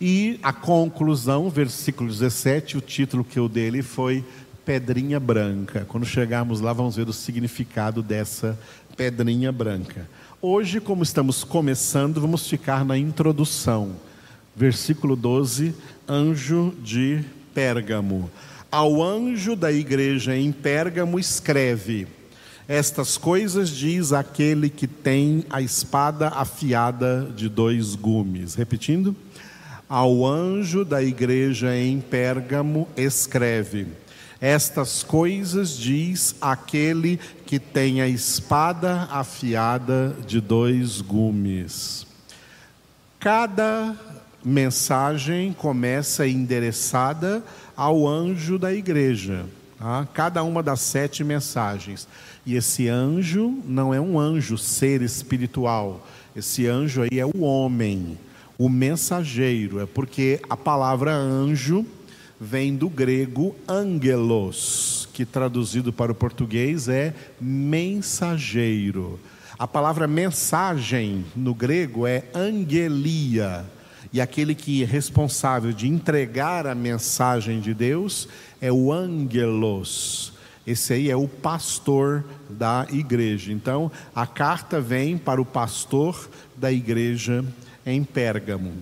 E 0.00 0.38
a 0.42 0.52
conclusão, 0.52 1.50
versículo 1.50 2.08
17, 2.08 2.78
o 2.78 2.80
título 2.80 3.24
que 3.24 3.38
eu 3.38 3.48
dele 3.48 3.82
foi 3.82 4.24
Pedrinha 4.64 5.18
Branca. 5.18 5.84
Quando 5.88 6.06
chegarmos 6.06 6.60
lá, 6.60 6.72
vamos 6.72 6.96
ver 6.96 7.08
o 7.08 7.12
significado 7.12 8.02
dessa 8.02 8.58
pedrinha 8.96 9.52
branca. 9.52 10.08
Hoje, 10.40 10.80
como 10.80 11.02
estamos 11.02 11.42
começando, 11.42 12.20
vamos 12.20 12.46
ficar 12.46 12.84
na 12.84 12.96
introdução. 12.96 13.96
Versículo 14.54 15.16
12, 15.16 15.74
anjo 16.08 16.72
de 16.80 17.24
Pérgamo. 17.52 18.30
Ao 18.70 19.02
anjo 19.02 19.56
da 19.56 19.72
igreja 19.72 20.36
em 20.36 20.52
Pérgamo 20.52 21.18
escreve: 21.18 22.06
Estas 22.68 23.16
coisas 23.18 23.68
diz 23.68 24.12
aquele 24.12 24.70
que 24.70 24.86
tem 24.86 25.44
a 25.50 25.60
espada 25.60 26.28
afiada 26.28 27.28
de 27.36 27.48
dois 27.48 27.96
gumes. 27.96 28.54
Repetindo. 28.54 29.16
Ao 29.88 30.24
anjo 30.24 30.84
da 30.84 31.02
igreja 31.02 31.76
em 31.76 31.98
Pérgamo 31.98 32.86
escreve: 32.96 33.88
Estas 34.40 35.02
coisas 35.02 35.76
diz 35.76 36.36
aquele 36.40 37.18
que 37.44 37.58
tem 37.58 38.00
a 38.00 38.08
espada 38.08 39.08
afiada 39.10 40.14
de 40.26 40.40
dois 40.40 41.00
gumes. 41.00 42.06
Cada 43.18 43.96
mensagem 44.44 45.52
começa 45.52 46.26
endereçada 46.26 47.42
ao 47.76 48.06
anjo 48.06 48.58
da 48.58 48.72
igreja. 48.72 49.44
Tá? 49.76 50.06
Cada 50.14 50.44
uma 50.44 50.62
das 50.62 50.80
sete 50.80 51.24
mensagens. 51.24 52.06
E 52.46 52.54
esse 52.54 52.88
anjo 52.88 53.58
não 53.64 53.92
é 53.92 54.00
um 54.00 54.18
anjo, 54.18 54.56
ser 54.56 55.02
espiritual. 55.02 56.06
Esse 56.36 56.66
anjo 56.68 57.02
aí 57.02 57.18
é 57.18 57.26
o 57.26 57.40
homem 57.40 58.16
o 58.58 58.68
mensageiro, 58.68 59.78
é 59.80 59.86
porque 59.86 60.40
a 60.50 60.56
palavra 60.56 61.14
anjo 61.14 61.86
vem 62.40 62.76
do 62.76 62.88
grego 62.88 63.54
angelos, 63.68 65.08
que 65.12 65.24
traduzido 65.24 65.92
para 65.92 66.12
o 66.12 66.14
português 66.14 66.88
é 66.88 67.14
mensageiro. 67.40 69.18
A 69.58 69.66
palavra 69.66 70.06
mensagem 70.06 71.24
no 71.34 71.52
grego 71.52 72.06
é 72.06 72.24
angelia, 72.34 73.64
e 74.12 74.20
aquele 74.20 74.54
que 74.54 74.82
é 74.82 74.86
responsável 74.86 75.72
de 75.72 75.88
entregar 75.88 76.66
a 76.66 76.74
mensagem 76.74 77.60
de 77.60 77.74
Deus 77.74 78.28
é 78.60 78.72
o 78.72 78.92
angelos. 78.92 80.32
Esse 80.66 80.92
aí 80.92 81.10
é 81.10 81.16
o 81.16 81.26
pastor 81.26 82.24
da 82.48 82.86
igreja. 82.90 83.52
Então, 83.52 83.90
a 84.14 84.26
carta 84.26 84.80
vem 84.80 85.16
para 85.16 85.40
o 85.40 85.44
pastor 85.44 86.28
da 86.56 86.70
igreja 86.70 87.44
em 87.84 88.04
Pérgamo. 88.04 88.72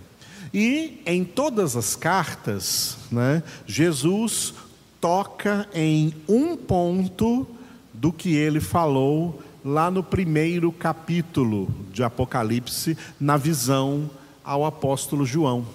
E 0.52 1.00
em 1.04 1.24
todas 1.24 1.76
as 1.76 1.96
cartas, 1.96 2.96
né, 3.10 3.42
Jesus 3.66 4.54
toca 5.00 5.68
em 5.74 6.14
um 6.28 6.56
ponto 6.56 7.46
do 7.92 8.12
que 8.12 8.34
ele 8.34 8.60
falou 8.60 9.42
lá 9.64 9.90
no 9.90 10.02
primeiro 10.02 10.70
capítulo 10.70 11.68
de 11.92 12.02
Apocalipse, 12.02 12.96
na 13.18 13.36
visão 13.36 14.08
ao 14.44 14.64
apóstolo 14.64 15.26
João. 15.26 15.66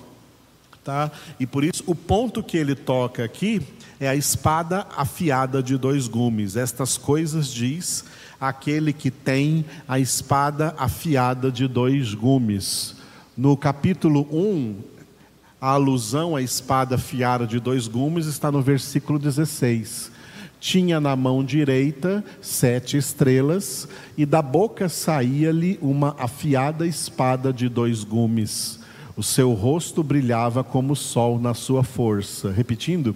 Tá? 0.84 1.12
E 1.40 1.46
por 1.46 1.64
isso, 1.64 1.84
o 1.86 1.94
ponto 1.94 2.42
que 2.42 2.58
ele 2.58 2.74
toca 2.74 3.24
aqui 3.24 3.62
é 4.00 4.08
a 4.08 4.16
espada 4.16 4.88
afiada 4.98 5.62
de 5.62 5.78
dois 5.78 6.08
gumes. 6.08 6.56
Estas 6.56 6.98
coisas 6.98 7.48
diz 7.54 8.06
aquele 8.40 8.92
que 8.92 9.12
tem 9.12 9.64
a 9.88 10.00
espada 10.00 10.74
afiada 10.78 11.52
de 11.52 11.68
dois 11.68 12.16
gumes. 12.16 12.96
No 13.38 13.56
capítulo 13.56 14.28
1, 14.30 14.76
a 15.62 15.70
alusão 15.70 16.36
à 16.36 16.42
espada 16.42 16.96
afiada 16.96 17.48
de 17.48 17.62
dois 17.62 17.88
gumes 17.88 18.26
está 18.26 18.52
no 18.52 18.62
versículo 18.62 19.18
16. 19.18 20.12
Tinha 20.60 21.00
na 21.00 21.16
mão 21.16 21.42
direita 21.42 22.26
sete 22.42 22.98
estrelas, 22.98 23.88
e 24.18 24.26
da 24.26 24.42
boca 24.42 24.90
saía-lhe 24.90 25.80
uma 25.82 26.14
afiada 26.20 26.86
espada 26.86 27.54
de 27.54 27.70
dois 27.70 28.04
gumes. 28.04 28.82
O 29.16 29.24
seu 29.24 29.54
rosto 29.54 30.04
brilhava 30.04 30.62
como 30.62 30.92
o 30.92 30.96
sol 30.96 31.40
na 31.40 31.54
sua 31.54 31.84
força. 31.84 32.52
Repetindo, 32.52 33.16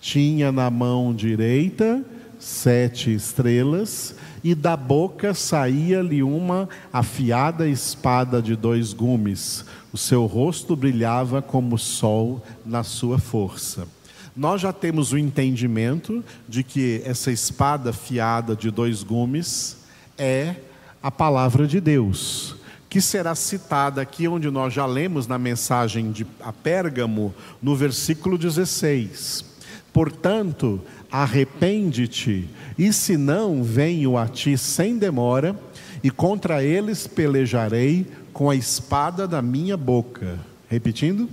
tinha 0.00 0.52
na 0.52 0.70
mão 0.70 1.12
direita 1.12 2.04
sete 2.40 3.14
estrelas, 3.14 4.14
e 4.42 4.54
da 4.54 4.76
boca 4.76 5.34
saía-lhe 5.34 6.22
uma 6.22 6.68
afiada 6.92 7.68
espada 7.68 8.40
de 8.40 8.56
dois 8.56 8.92
gumes. 8.92 9.64
O 9.92 9.98
seu 9.98 10.24
rosto 10.24 10.74
brilhava 10.74 11.42
como 11.42 11.76
o 11.76 11.78
sol 11.78 12.42
na 12.64 12.82
sua 12.82 13.18
força. 13.18 13.86
Nós 14.34 14.62
já 14.62 14.72
temos 14.72 15.12
o 15.12 15.18
entendimento 15.18 16.24
de 16.48 16.62
que 16.62 17.02
essa 17.04 17.30
espada 17.30 17.90
afiada 17.90 18.56
de 18.56 18.70
dois 18.70 19.02
gumes 19.02 19.76
é 20.16 20.56
a 21.02 21.10
palavra 21.10 21.66
de 21.66 21.80
Deus, 21.80 22.56
que 22.88 23.00
será 23.00 23.34
citada 23.34 24.00
aqui 24.00 24.28
onde 24.28 24.50
nós 24.50 24.72
já 24.72 24.86
lemos 24.86 25.26
na 25.26 25.38
mensagem 25.38 26.10
de 26.10 26.26
a 26.40 26.52
Pérgamo, 26.52 27.34
no 27.60 27.74
versículo 27.76 28.38
16. 28.38 29.44
Portanto, 29.92 30.80
arrepende-te, 31.10 32.48
e 32.78 32.92
se 32.92 33.16
não, 33.16 33.62
venho 33.62 34.16
a 34.16 34.26
ti 34.26 34.56
sem 34.56 34.96
demora, 34.96 35.58
e 36.02 36.10
contra 36.10 36.62
eles 36.62 37.06
pelejarei 37.06 38.06
com 38.32 38.48
a 38.48 38.54
espada 38.54 39.26
da 39.26 39.42
minha 39.42 39.76
boca. 39.76 40.38
Repetindo? 40.68 41.28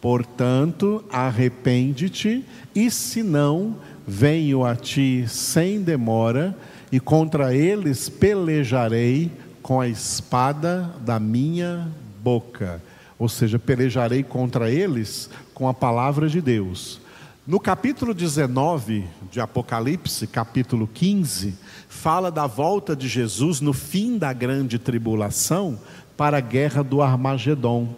Portanto, 0.00 1.04
arrepende-te, 1.10 2.44
e 2.74 2.90
se 2.90 3.22
não, 3.22 3.76
venho 4.06 4.64
a 4.64 4.74
ti 4.74 5.24
sem 5.28 5.82
demora, 5.82 6.56
e 6.90 6.98
contra 6.98 7.54
eles 7.54 8.08
pelejarei 8.08 9.30
com 9.62 9.80
a 9.80 9.88
espada 9.88 10.90
da 11.04 11.20
minha 11.20 11.88
boca. 12.22 12.82
Ou 13.18 13.28
seja, 13.28 13.58
pelejarei 13.58 14.22
contra 14.22 14.70
eles 14.70 15.28
com 15.52 15.68
a 15.68 15.74
palavra 15.74 16.28
de 16.28 16.40
Deus. 16.40 17.00
No 17.46 17.58
capítulo 17.58 18.12
19 18.12 19.06
de 19.30 19.40
Apocalipse, 19.40 20.26
capítulo 20.26 20.86
15, 20.86 21.54
fala 21.88 22.30
da 22.30 22.46
volta 22.46 22.94
de 22.94 23.08
Jesus 23.08 23.62
no 23.62 23.72
fim 23.72 24.18
da 24.18 24.30
grande 24.30 24.78
tribulação 24.78 25.78
para 26.18 26.36
a 26.36 26.40
guerra 26.40 26.84
do 26.84 27.00
Armagedon. 27.00 27.88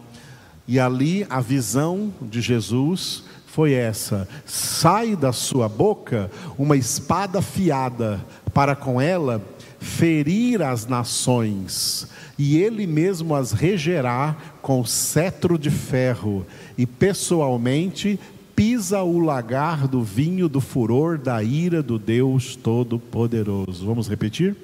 E 0.66 0.78
ali 0.78 1.26
a 1.28 1.40
visão 1.40 2.14
de 2.22 2.40
Jesus 2.40 3.24
foi 3.48 3.72
essa: 3.72 4.28
sai 4.46 5.16
da 5.16 5.32
sua 5.32 5.68
boca 5.68 6.30
uma 6.56 6.76
espada 6.76 7.40
afiada, 7.40 8.24
para 8.54 8.76
com 8.76 9.00
ela 9.00 9.42
ferir 9.80 10.62
as 10.62 10.86
nações, 10.86 12.06
e 12.38 12.56
ele 12.58 12.86
mesmo 12.86 13.34
as 13.34 13.50
regerá 13.50 14.36
com 14.62 14.84
cetro 14.84 15.58
de 15.58 15.70
ferro, 15.70 16.46
e 16.78 16.86
pessoalmente 16.86 18.18
pisa 18.64 19.02
o 19.02 19.18
lagar 19.18 19.88
do 19.88 20.04
vinho 20.04 20.48
do 20.48 20.60
furor 20.60 21.18
da 21.18 21.42
ira 21.42 21.82
do 21.82 21.98
Deus 21.98 22.54
Todo-Poderoso. 22.54 23.84
Vamos 23.84 24.06
repetir? 24.06 24.54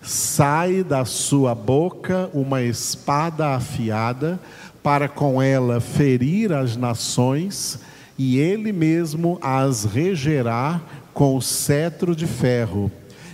Sai 0.00 0.84
da 0.84 1.04
sua 1.04 1.52
boca 1.52 2.30
uma 2.32 2.62
espada 2.62 3.56
afiada, 3.56 4.38
para 4.80 5.08
com 5.08 5.42
ela 5.42 5.80
ferir 5.80 6.52
as 6.52 6.76
nações, 6.76 7.80
e 8.16 8.38
ele 8.38 8.70
mesmo 8.70 9.40
as 9.42 9.84
regerá 9.84 10.80
com 11.12 11.36
o 11.36 11.42
cetro 11.42 12.14
de 12.14 12.28
ferro, 12.28 12.92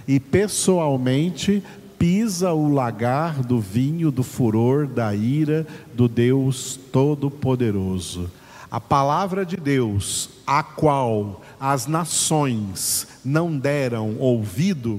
e 0.09 0.19
pessoalmente 0.19 1.63
pisa 1.99 2.51
o 2.55 2.73
lagar 2.73 3.43
do 3.43 3.61
vinho 3.61 4.11
do 4.11 4.23
furor 4.23 4.87
da 4.87 5.15
ira 5.15 5.67
do 5.93 6.09
Deus 6.09 6.81
Todo-Poderoso. 6.91 8.31
A 8.73 8.81
palavra 8.81 9.45
de 9.45 9.59
Deus, 9.59 10.31
a 10.47 10.63
qual 10.63 11.43
as 11.61 11.87
nações 11.87 13.07
não 13.23 13.55
deram 13.55 14.17
ouvido, 14.19 14.99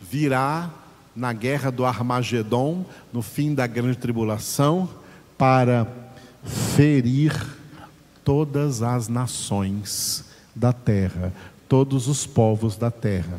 virá 0.00 0.68
na 1.14 1.32
guerra 1.32 1.70
do 1.70 1.84
Armagedon, 1.84 2.84
no 3.12 3.22
fim 3.22 3.54
da 3.54 3.64
grande 3.68 3.96
tribulação, 3.96 4.88
para 5.38 5.86
ferir 6.74 7.32
todas 8.24 8.82
as 8.82 9.06
nações 9.06 10.24
da 10.52 10.72
terra, 10.72 11.32
todos 11.68 12.08
os 12.08 12.26
povos 12.26 12.76
da 12.76 12.90
terra. 12.90 13.38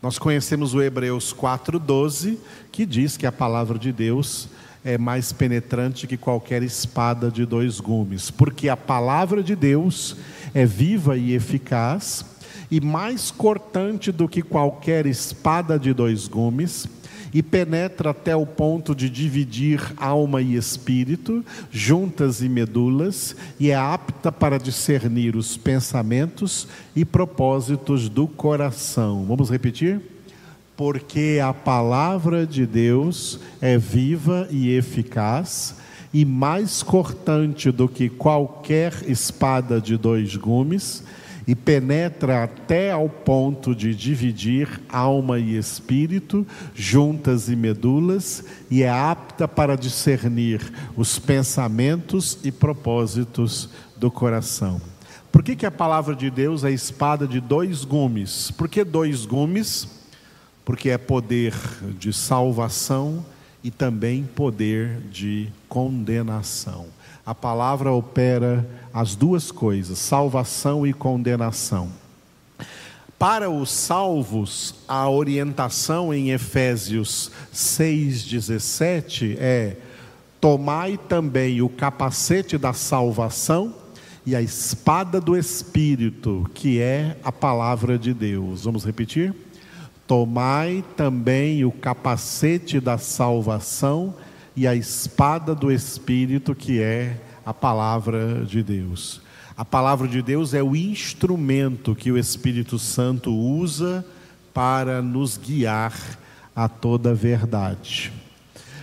Nós 0.00 0.18
conhecemos 0.18 0.72
o 0.72 0.80
Hebreus 0.80 1.34
4,12, 1.34 2.38
que 2.72 2.86
diz 2.86 3.18
que 3.18 3.26
a 3.26 3.32
palavra 3.32 3.78
de 3.78 3.92
Deus 3.92 4.48
é 4.84 4.96
mais 4.96 5.32
penetrante 5.32 6.06
que 6.06 6.16
qualquer 6.16 6.62
espada 6.62 7.30
de 7.30 7.44
dois 7.44 7.80
gumes, 7.80 8.30
porque 8.30 8.68
a 8.68 8.76
palavra 8.76 9.42
de 9.42 9.54
Deus 9.54 10.16
é 10.54 10.64
viva 10.64 11.16
e 11.16 11.34
eficaz 11.34 12.24
e 12.70 12.80
mais 12.80 13.30
cortante 13.30 14.12
do 14.12 14.28
que 14.28 14.42
qualquer 14.42 15.04
espada 15.06 15.78
de 15.78 15.92
dois 15.92 16.28
gumes, 16.28 16.86
e 17.32 17.42
penetra 17.42 18.10
até 18.10 18.34
o 18.34 18.44
ponto 18.44 18.94
de 18.94 19.08
dividir 19.08 19.80
alma 19.96 20.42
e 20.42 20.56
espírito, 20.56 21.44
juntas 21.70 22.42
e 22.42 22.48
medulas, 22.48 23.36
e 23.58 23.70
é 23.70 23.76
apta 23.76 24.32
para 24.32 24.58
discernir 24.58 25.36
os 25.36 25.56
pensamentos 25.56 26.66
e 26.94 27.04
propósitos 27.04 28.08
do 28.08 28.26
coração. 28.26 29.24
Vamos 29.26 29.48
repetir? 29.48 30.00
Porque 30.80 31.38
a 31.44 31.52
palavra 31.52 32.46
de 32.46 32.64
Deus 32.64 33.38
é 33.60 33.76
viva 33.76 34.48
e 34.50 34.74
eficaz, 34.74 35.76
e 36.10 36.24
mais 36.24 36.82
cortante 36.82 37.70
do 37.70 37.86
que 37.86 38.08
qualquer 38.08 38.94
espada 39.06 39.78
de 39.78 39.98
dois 39.98 40.34
gumes, 40.36 41.04
e 41.46 41.54
penetra 41.54 42.44
até 42.44 42.92
ao 42.92 43.10
ponto 43.10 43.74
de 43.74 43.94
dividir 43.94 44.80
alma 44.88 45.38
e 45.38 45.54
espírito, 45.58 46.46
juntas 46.74 47.50
e 47.50 47.56
medulas, 47.56 48.42
e 48.70 48.82
é 48.82 48.88
apta 48.88 49.46
para 49.46 49.76
discernir 49.76 50.62
os 50.96 51.18
pensamentos 51.18 52.38
e 52.42 52.50
propósitos 52.50 53.68
do 53.98 54.10
coração. 54.10 54.80
Por 55.30 55.42
que, 55.42 55.54
que 55.54 55.66
a 55.66 55.70
palavra 55.70 56.16
de 56.16 56.30
Deus 56.30 56.64
é 56.64 56.70
espada 56.70 57.26
de 57.26 57.38
dois 57.38 57.84
gumes? 57.84 58.50
Por 58.50 58.66
que 58.66 58.82
dois 58.82 59.26
gumes? 59.26 59.99
Porque 60.70 60.90
é 60.90 60.96
poder 60.96 61.52
de 61.98 62.12
salvação 62.12 63.26
e 63.60 63.72
também 63.72 64.22
poder 64.22 65.00
de 65.10 65.48
condenação. 65.68 66.86
A 67.26 67.34
palavra 67.34 67.90
opera 67.90 68.64
as 68.94 69.16
duas 69.16 69.50
coisas, 69.50 69.98
salvação 69.98 70.86
e 70.86 70.92
condenação. 70.92 71.90
Para 73.18 73.50
os 73.50 73.68
salvos, 73.68 74.76
a 74.86 75.10
orientação 75.10 76.14
em 76.14 76.30
Efésios 76.30 77.32
6,17 77.52 79.38
é: 79.40 79.76
tomai 80.40 80.96
também 80.96 81.60
o 81.60 81.68
capacete 81.68 82.56
da 82.56 82.72
salvação 82.72 83.74
e 84.24 84.36
a 84.36 84.40
espada 84.40 85.20
do 85.20 85.36
Espírito, 85.36 86.48
que 86.54 86.80
é 86.80 87.16
a 87.24 87.32
palavra 87.32 87.98
de 87.98 88.14
Deus. 88.14 88.62
Vamos 88.62 88.84
repetir? 88.84 89.34
Tomai 90.10 90.82
também 90.96 91.64
o 91.64 91.70
capacete 91.70 92.80
da 92.80 92.98
salvação 92.98 94.12
e 94.56 94.66
a 94.66 94.74
espada 94.74 95.54
do 95.54 95.70
Espírito, 95.70 96.52
que 96.52 96.82
é 96.82 97.16
a 97.46 97.54
palavra 97.54 98.44
de 98.44 98.60
Deus. 98.60 99.20
A 99.56 99.64
palavra 99.64 100.08
de 100.08 100.20
Deus 100.20 100.52
é 100.52 100.60
o 100.60 100.74
instrumento 100.74 101.94
que 101.94 102.10
o 102.10 102.18
Espírito 102.18 102.76
Santo 102.76 103.32
usa 103.32 104.04
para 104.52 105.00
nos 105.00 105.36
guiar 105.36 105.94
a 106.56 106.68
toda 106.68 107.12
a 107.12 107.14
verdade. 107.14 108.12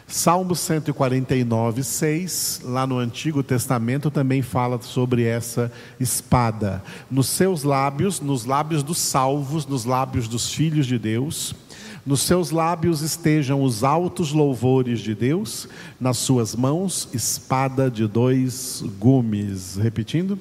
Salmo 0.10 0.56
149, 0.56 1.84
6, 1.84 2.62
lá 2.63 2.88
no 2.88 2.98
Antigo 2.98 3.43
Testamento, 3.43 4.10
também 4.10 4.41
fala 4.41 4.82
sobre 4.82 5.26
essa 5.26 5.70
espada. 6.00 6.82
Nos 7.12 7.28
seus 7.28 7.63
lábios, 7.63 8.22
nos 8.22 8.46
lábios 8.46 8.84
dos 8.84 9.00
salvos, 9.00 9.67
nos 9.67 9.84
lábios 9.84 10.30
dos 10.30 10.54
filhos 10.54 10.88
de 10.88 10.98
Deus, 10.98 11.54
nos 12.06 12.22
seus 12.22 12.52
lábios 12.52 13.02
estejam 13.02 13.62
os 13.62 13.84
altos 13.84 14.32
louvores 14.32 15.02
de 15.02 15.13
Deus, 15.13 15.67
nas 16.00 16.17
suas 16.17 16.56
mãos, 16.56 17.10
espada 17.13 17.91
de 17.91 18.08
dois 18.08 18.82
gumes. 18.98 19.76
Repetindo. 19.76 20.39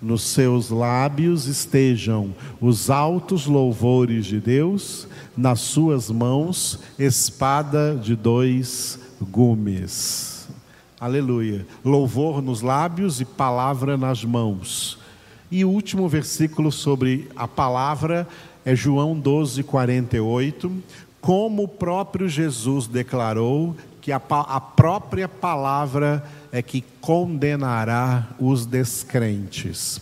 Nos 0.00 0.22
seus 0.22 0.70
lábios 0.70 1.46
estejam 1.46 2.32
os 2.60 2.88
altos 2.88 3.46
louvores 3.46 4.26
de 4.26 4.38
Deus, 4.38 5.08
nas 5.36 5.60
suas 5.60 6.08
mãos, 6.08 6.78
espada 6.98 7.96
de 7.96 8.14
dois 8.14 8.98
gumes. 9.20 10.48
Aleluia. 11.00 11.66
Louvor 11.84 12.40
nos 12.40 12.62
lábios 12.62 13.20
e 13.20 13.24
palavra 13.24 13.96
nas 13.96 14.24
mãos. 14.24 14.98
E 15.50 15.64
o 15.64 15.70
último 15.70 16.08
versículo 16.08 16.70
sobre 16.70 17.28
a 17.34 17.48
palavra 17.48 18.28
é 18.64 18.76
João 18.76 19.18
12, 19.18 19.62
48, 19.62 20.72
como 21.20 21.64
o 21.64 21.68
próprio 21.68 22.28
Jesus 22.28 22.86
declarou 22.86 23.74
que 24.00 24.12
a, 24.12 24.20
a 24.28 24.60
própria 24.60 25.28
palavra 25.28 26.24
é 26.52 26.62
que 26.62 26.82
condenará 27.00 28.28
os 28.38 28.66
descrentes. 28.66 30.00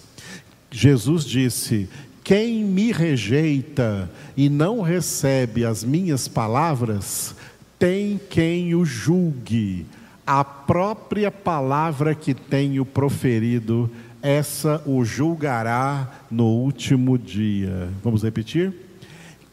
Jesus 0.70 1.24
disse: 1.24 1.88
Quem 2.22 2.64
me 2.64 2.92
rejeita 2.92 4.10
e 4.36 4.48
não 4.48 4.80
recebe 4.80 5.64
as 5.64 5.82
minhas 5.82 6.28
palavras, 6.28 7.34
tem 7.78 8.20
quem 8.30 8.74
o 8.74 8.84
julgue. 8.84 9.86
A 10.26 10.42
própria 10.42 11.30
palavra 11.30 12.14
que 12.14 12.34
tenho 12.34 12.84
proferido 12.84 13.90
essa 14.20 14.82
o 14.84 15.04
julgará 15.04 16.10
no 16.28 16.46
último 16.46 17.16
dia. 17.16 17.88
Vamos 18.02 18.24
repetir? 18.24 18.74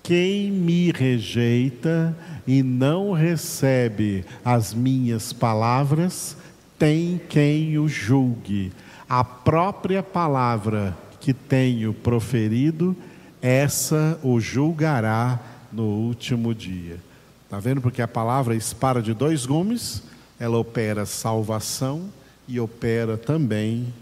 Quem 0.01 0.51
me 0.51 0.91
rejeita 0.91 2.17
e 2.45 2.63
não 2.63 3.13
recebe 3.13 4.25
as 4.43 4.73
minhas 4.73 5.31
palavras, 5.31 6.35
tem 6.83 7.17
quem 7.29 7.77
o 7.79 7.87
julgue. 7.87 8.73
A 9.07 9.23
própria 9.23 10.03
palavra 10.03 10.93
que 11.17 11.33
tenho 11.33 11.93
proferido, 11.93 12.93
essa 13.41 14.19
o 14.21 14.37
julgará 14.37 15.39
no 15.71 15.85
último 15.85 16.53
dia. 16.53 16.99
Está 17.45 17.57
vendo? 17.57 17.79
Porque 17.79 18.01
a 18.01 18.07
palavra 18.07 18.53
espada 18.53 19.01
de 19.01 19.13
dois 19.13 19.45
gumes, 19.45 20.03
ela 20.37 20.57
opera 20.57 21.05
salvação 21.05 22.09
e 22.49 22.59
opera 22.59 23.15
também 23.15 23.93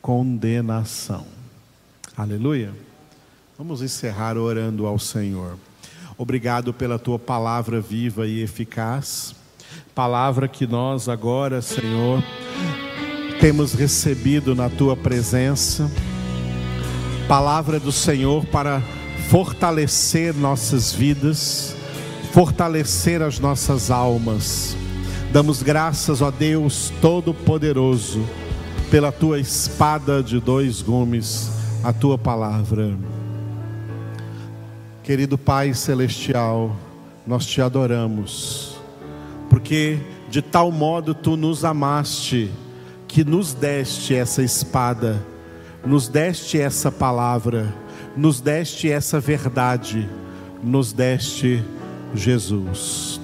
condenação. 0.00 1.26
Aleluia. 2.16 2.72
Vamos 3.58 3.82
encerrar 3.82 4.38
orando 4.38 4.86
ao 4.86 4.98
Senhor. 4.98 5.58
Obrigado 6.16 6.72
pela 6.72 6.98
tua 6.98 7.18
palavra 7.18 7.82
viva 7.82 8.26
e 8.26 8.40
eficaz, 8.40 9.34
palavra 9.94 10.48
que 10.48 10.66
nós 10.66 11.08
agora, 11.08 11.60
Senhor, 11.60 12.22
temos 13.40 13.74
recebido 13.74 14.54
na 14.54 14.70
tua 14.70 14.96
presença, 14.96 15.90
palavra 17.26 17.80
do 17.80 17.92
Senhor 17.92 18.44
para 18.46 18.82
fortalecer 19.28 20.34
nossas 20.34 20.92
vidas, 20.92 21.74
fortalecer 22.32 23.22
as 23.22 23.38
nossas 23.38 23.90
almas. 23.90 24.76
Damos 25.32 25.62
graças 25.62 26.22
a 26.22 26.30
Deus 26.30 26.92
Todo-Poderoso 27.00 28.22
pela 28.90 29.10
tua 29.10 29.40
espada 29.40 30.22
de 30.22 30.38
dois 30.38 30.82
gumes, 30.82 31.50
a 31.82 31.92
tua 31.92 32.18
palavra. 32.18 32.94
Querido 35.02 35.38
Pai 35.38 35.72
Celestial, 35.72 36.76
nós 37.26 37.46
te 37.46 37.62
adoramos, 37.62 38.71
porque 39.52 39.98
de 40.30 40.40
tal 40.40 40.72
modo 40.72 41.12
tu 41.12 41.36
nos 41.36 41.62
amaste, 41.62 42.50
que 43.06 43.22
nos 43.22 43.52
deste 43.52 44.14
essa 44.14 44.42
espada, 44.42 45.22
nos 45.84 46.08
deste 46.08 46.58
essa 46.58 46.90
palavra, 46.90 47.70
nos 48.16 48.40
deste 48.40 48.90
essa 48.90 49.20
verdade, 49.20 50.08
nos 50.64 50.94
deste 50.94 51.62
Jesus. 52.14 53.20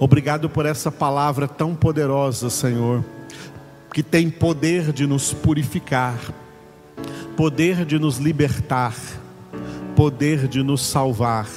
Obrigado 0.00 0.50
por 0.50 0.66
essa 0.66 0.90
palavra 0.90 1.46
tão 1.46 1.76
poderosa, 1.76 2.50
Senhor 2.50 3.04
que 3.92 4.02
tem 4.02 4.30
poder 4.30 4.92
de 4.92 5.06
nos 5.06 5.32
purificar, 5.32 6.18
poder 7.36 7.84
de 7.84 7.98
nos 7.98 8.18
libertar, 8.18 8.94
poder 9.96 10.46
de 10.46 10.62
nos 10.62 10.82
salvar. 10.82 11.48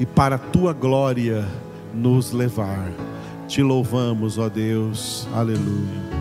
e 0.00 0.06
para 0.06 0.36
a 0.36 0.38
tua 0.38 0.72
glória 0.72 1.44
nos 1.94 2.32
levar. 2.32 2.90
Te 3.48 3.62
louvamos, 3.62 4.38
ó 4.38 4.48
Deus. 4.48 5.26
Aleluia. 5.34 6.08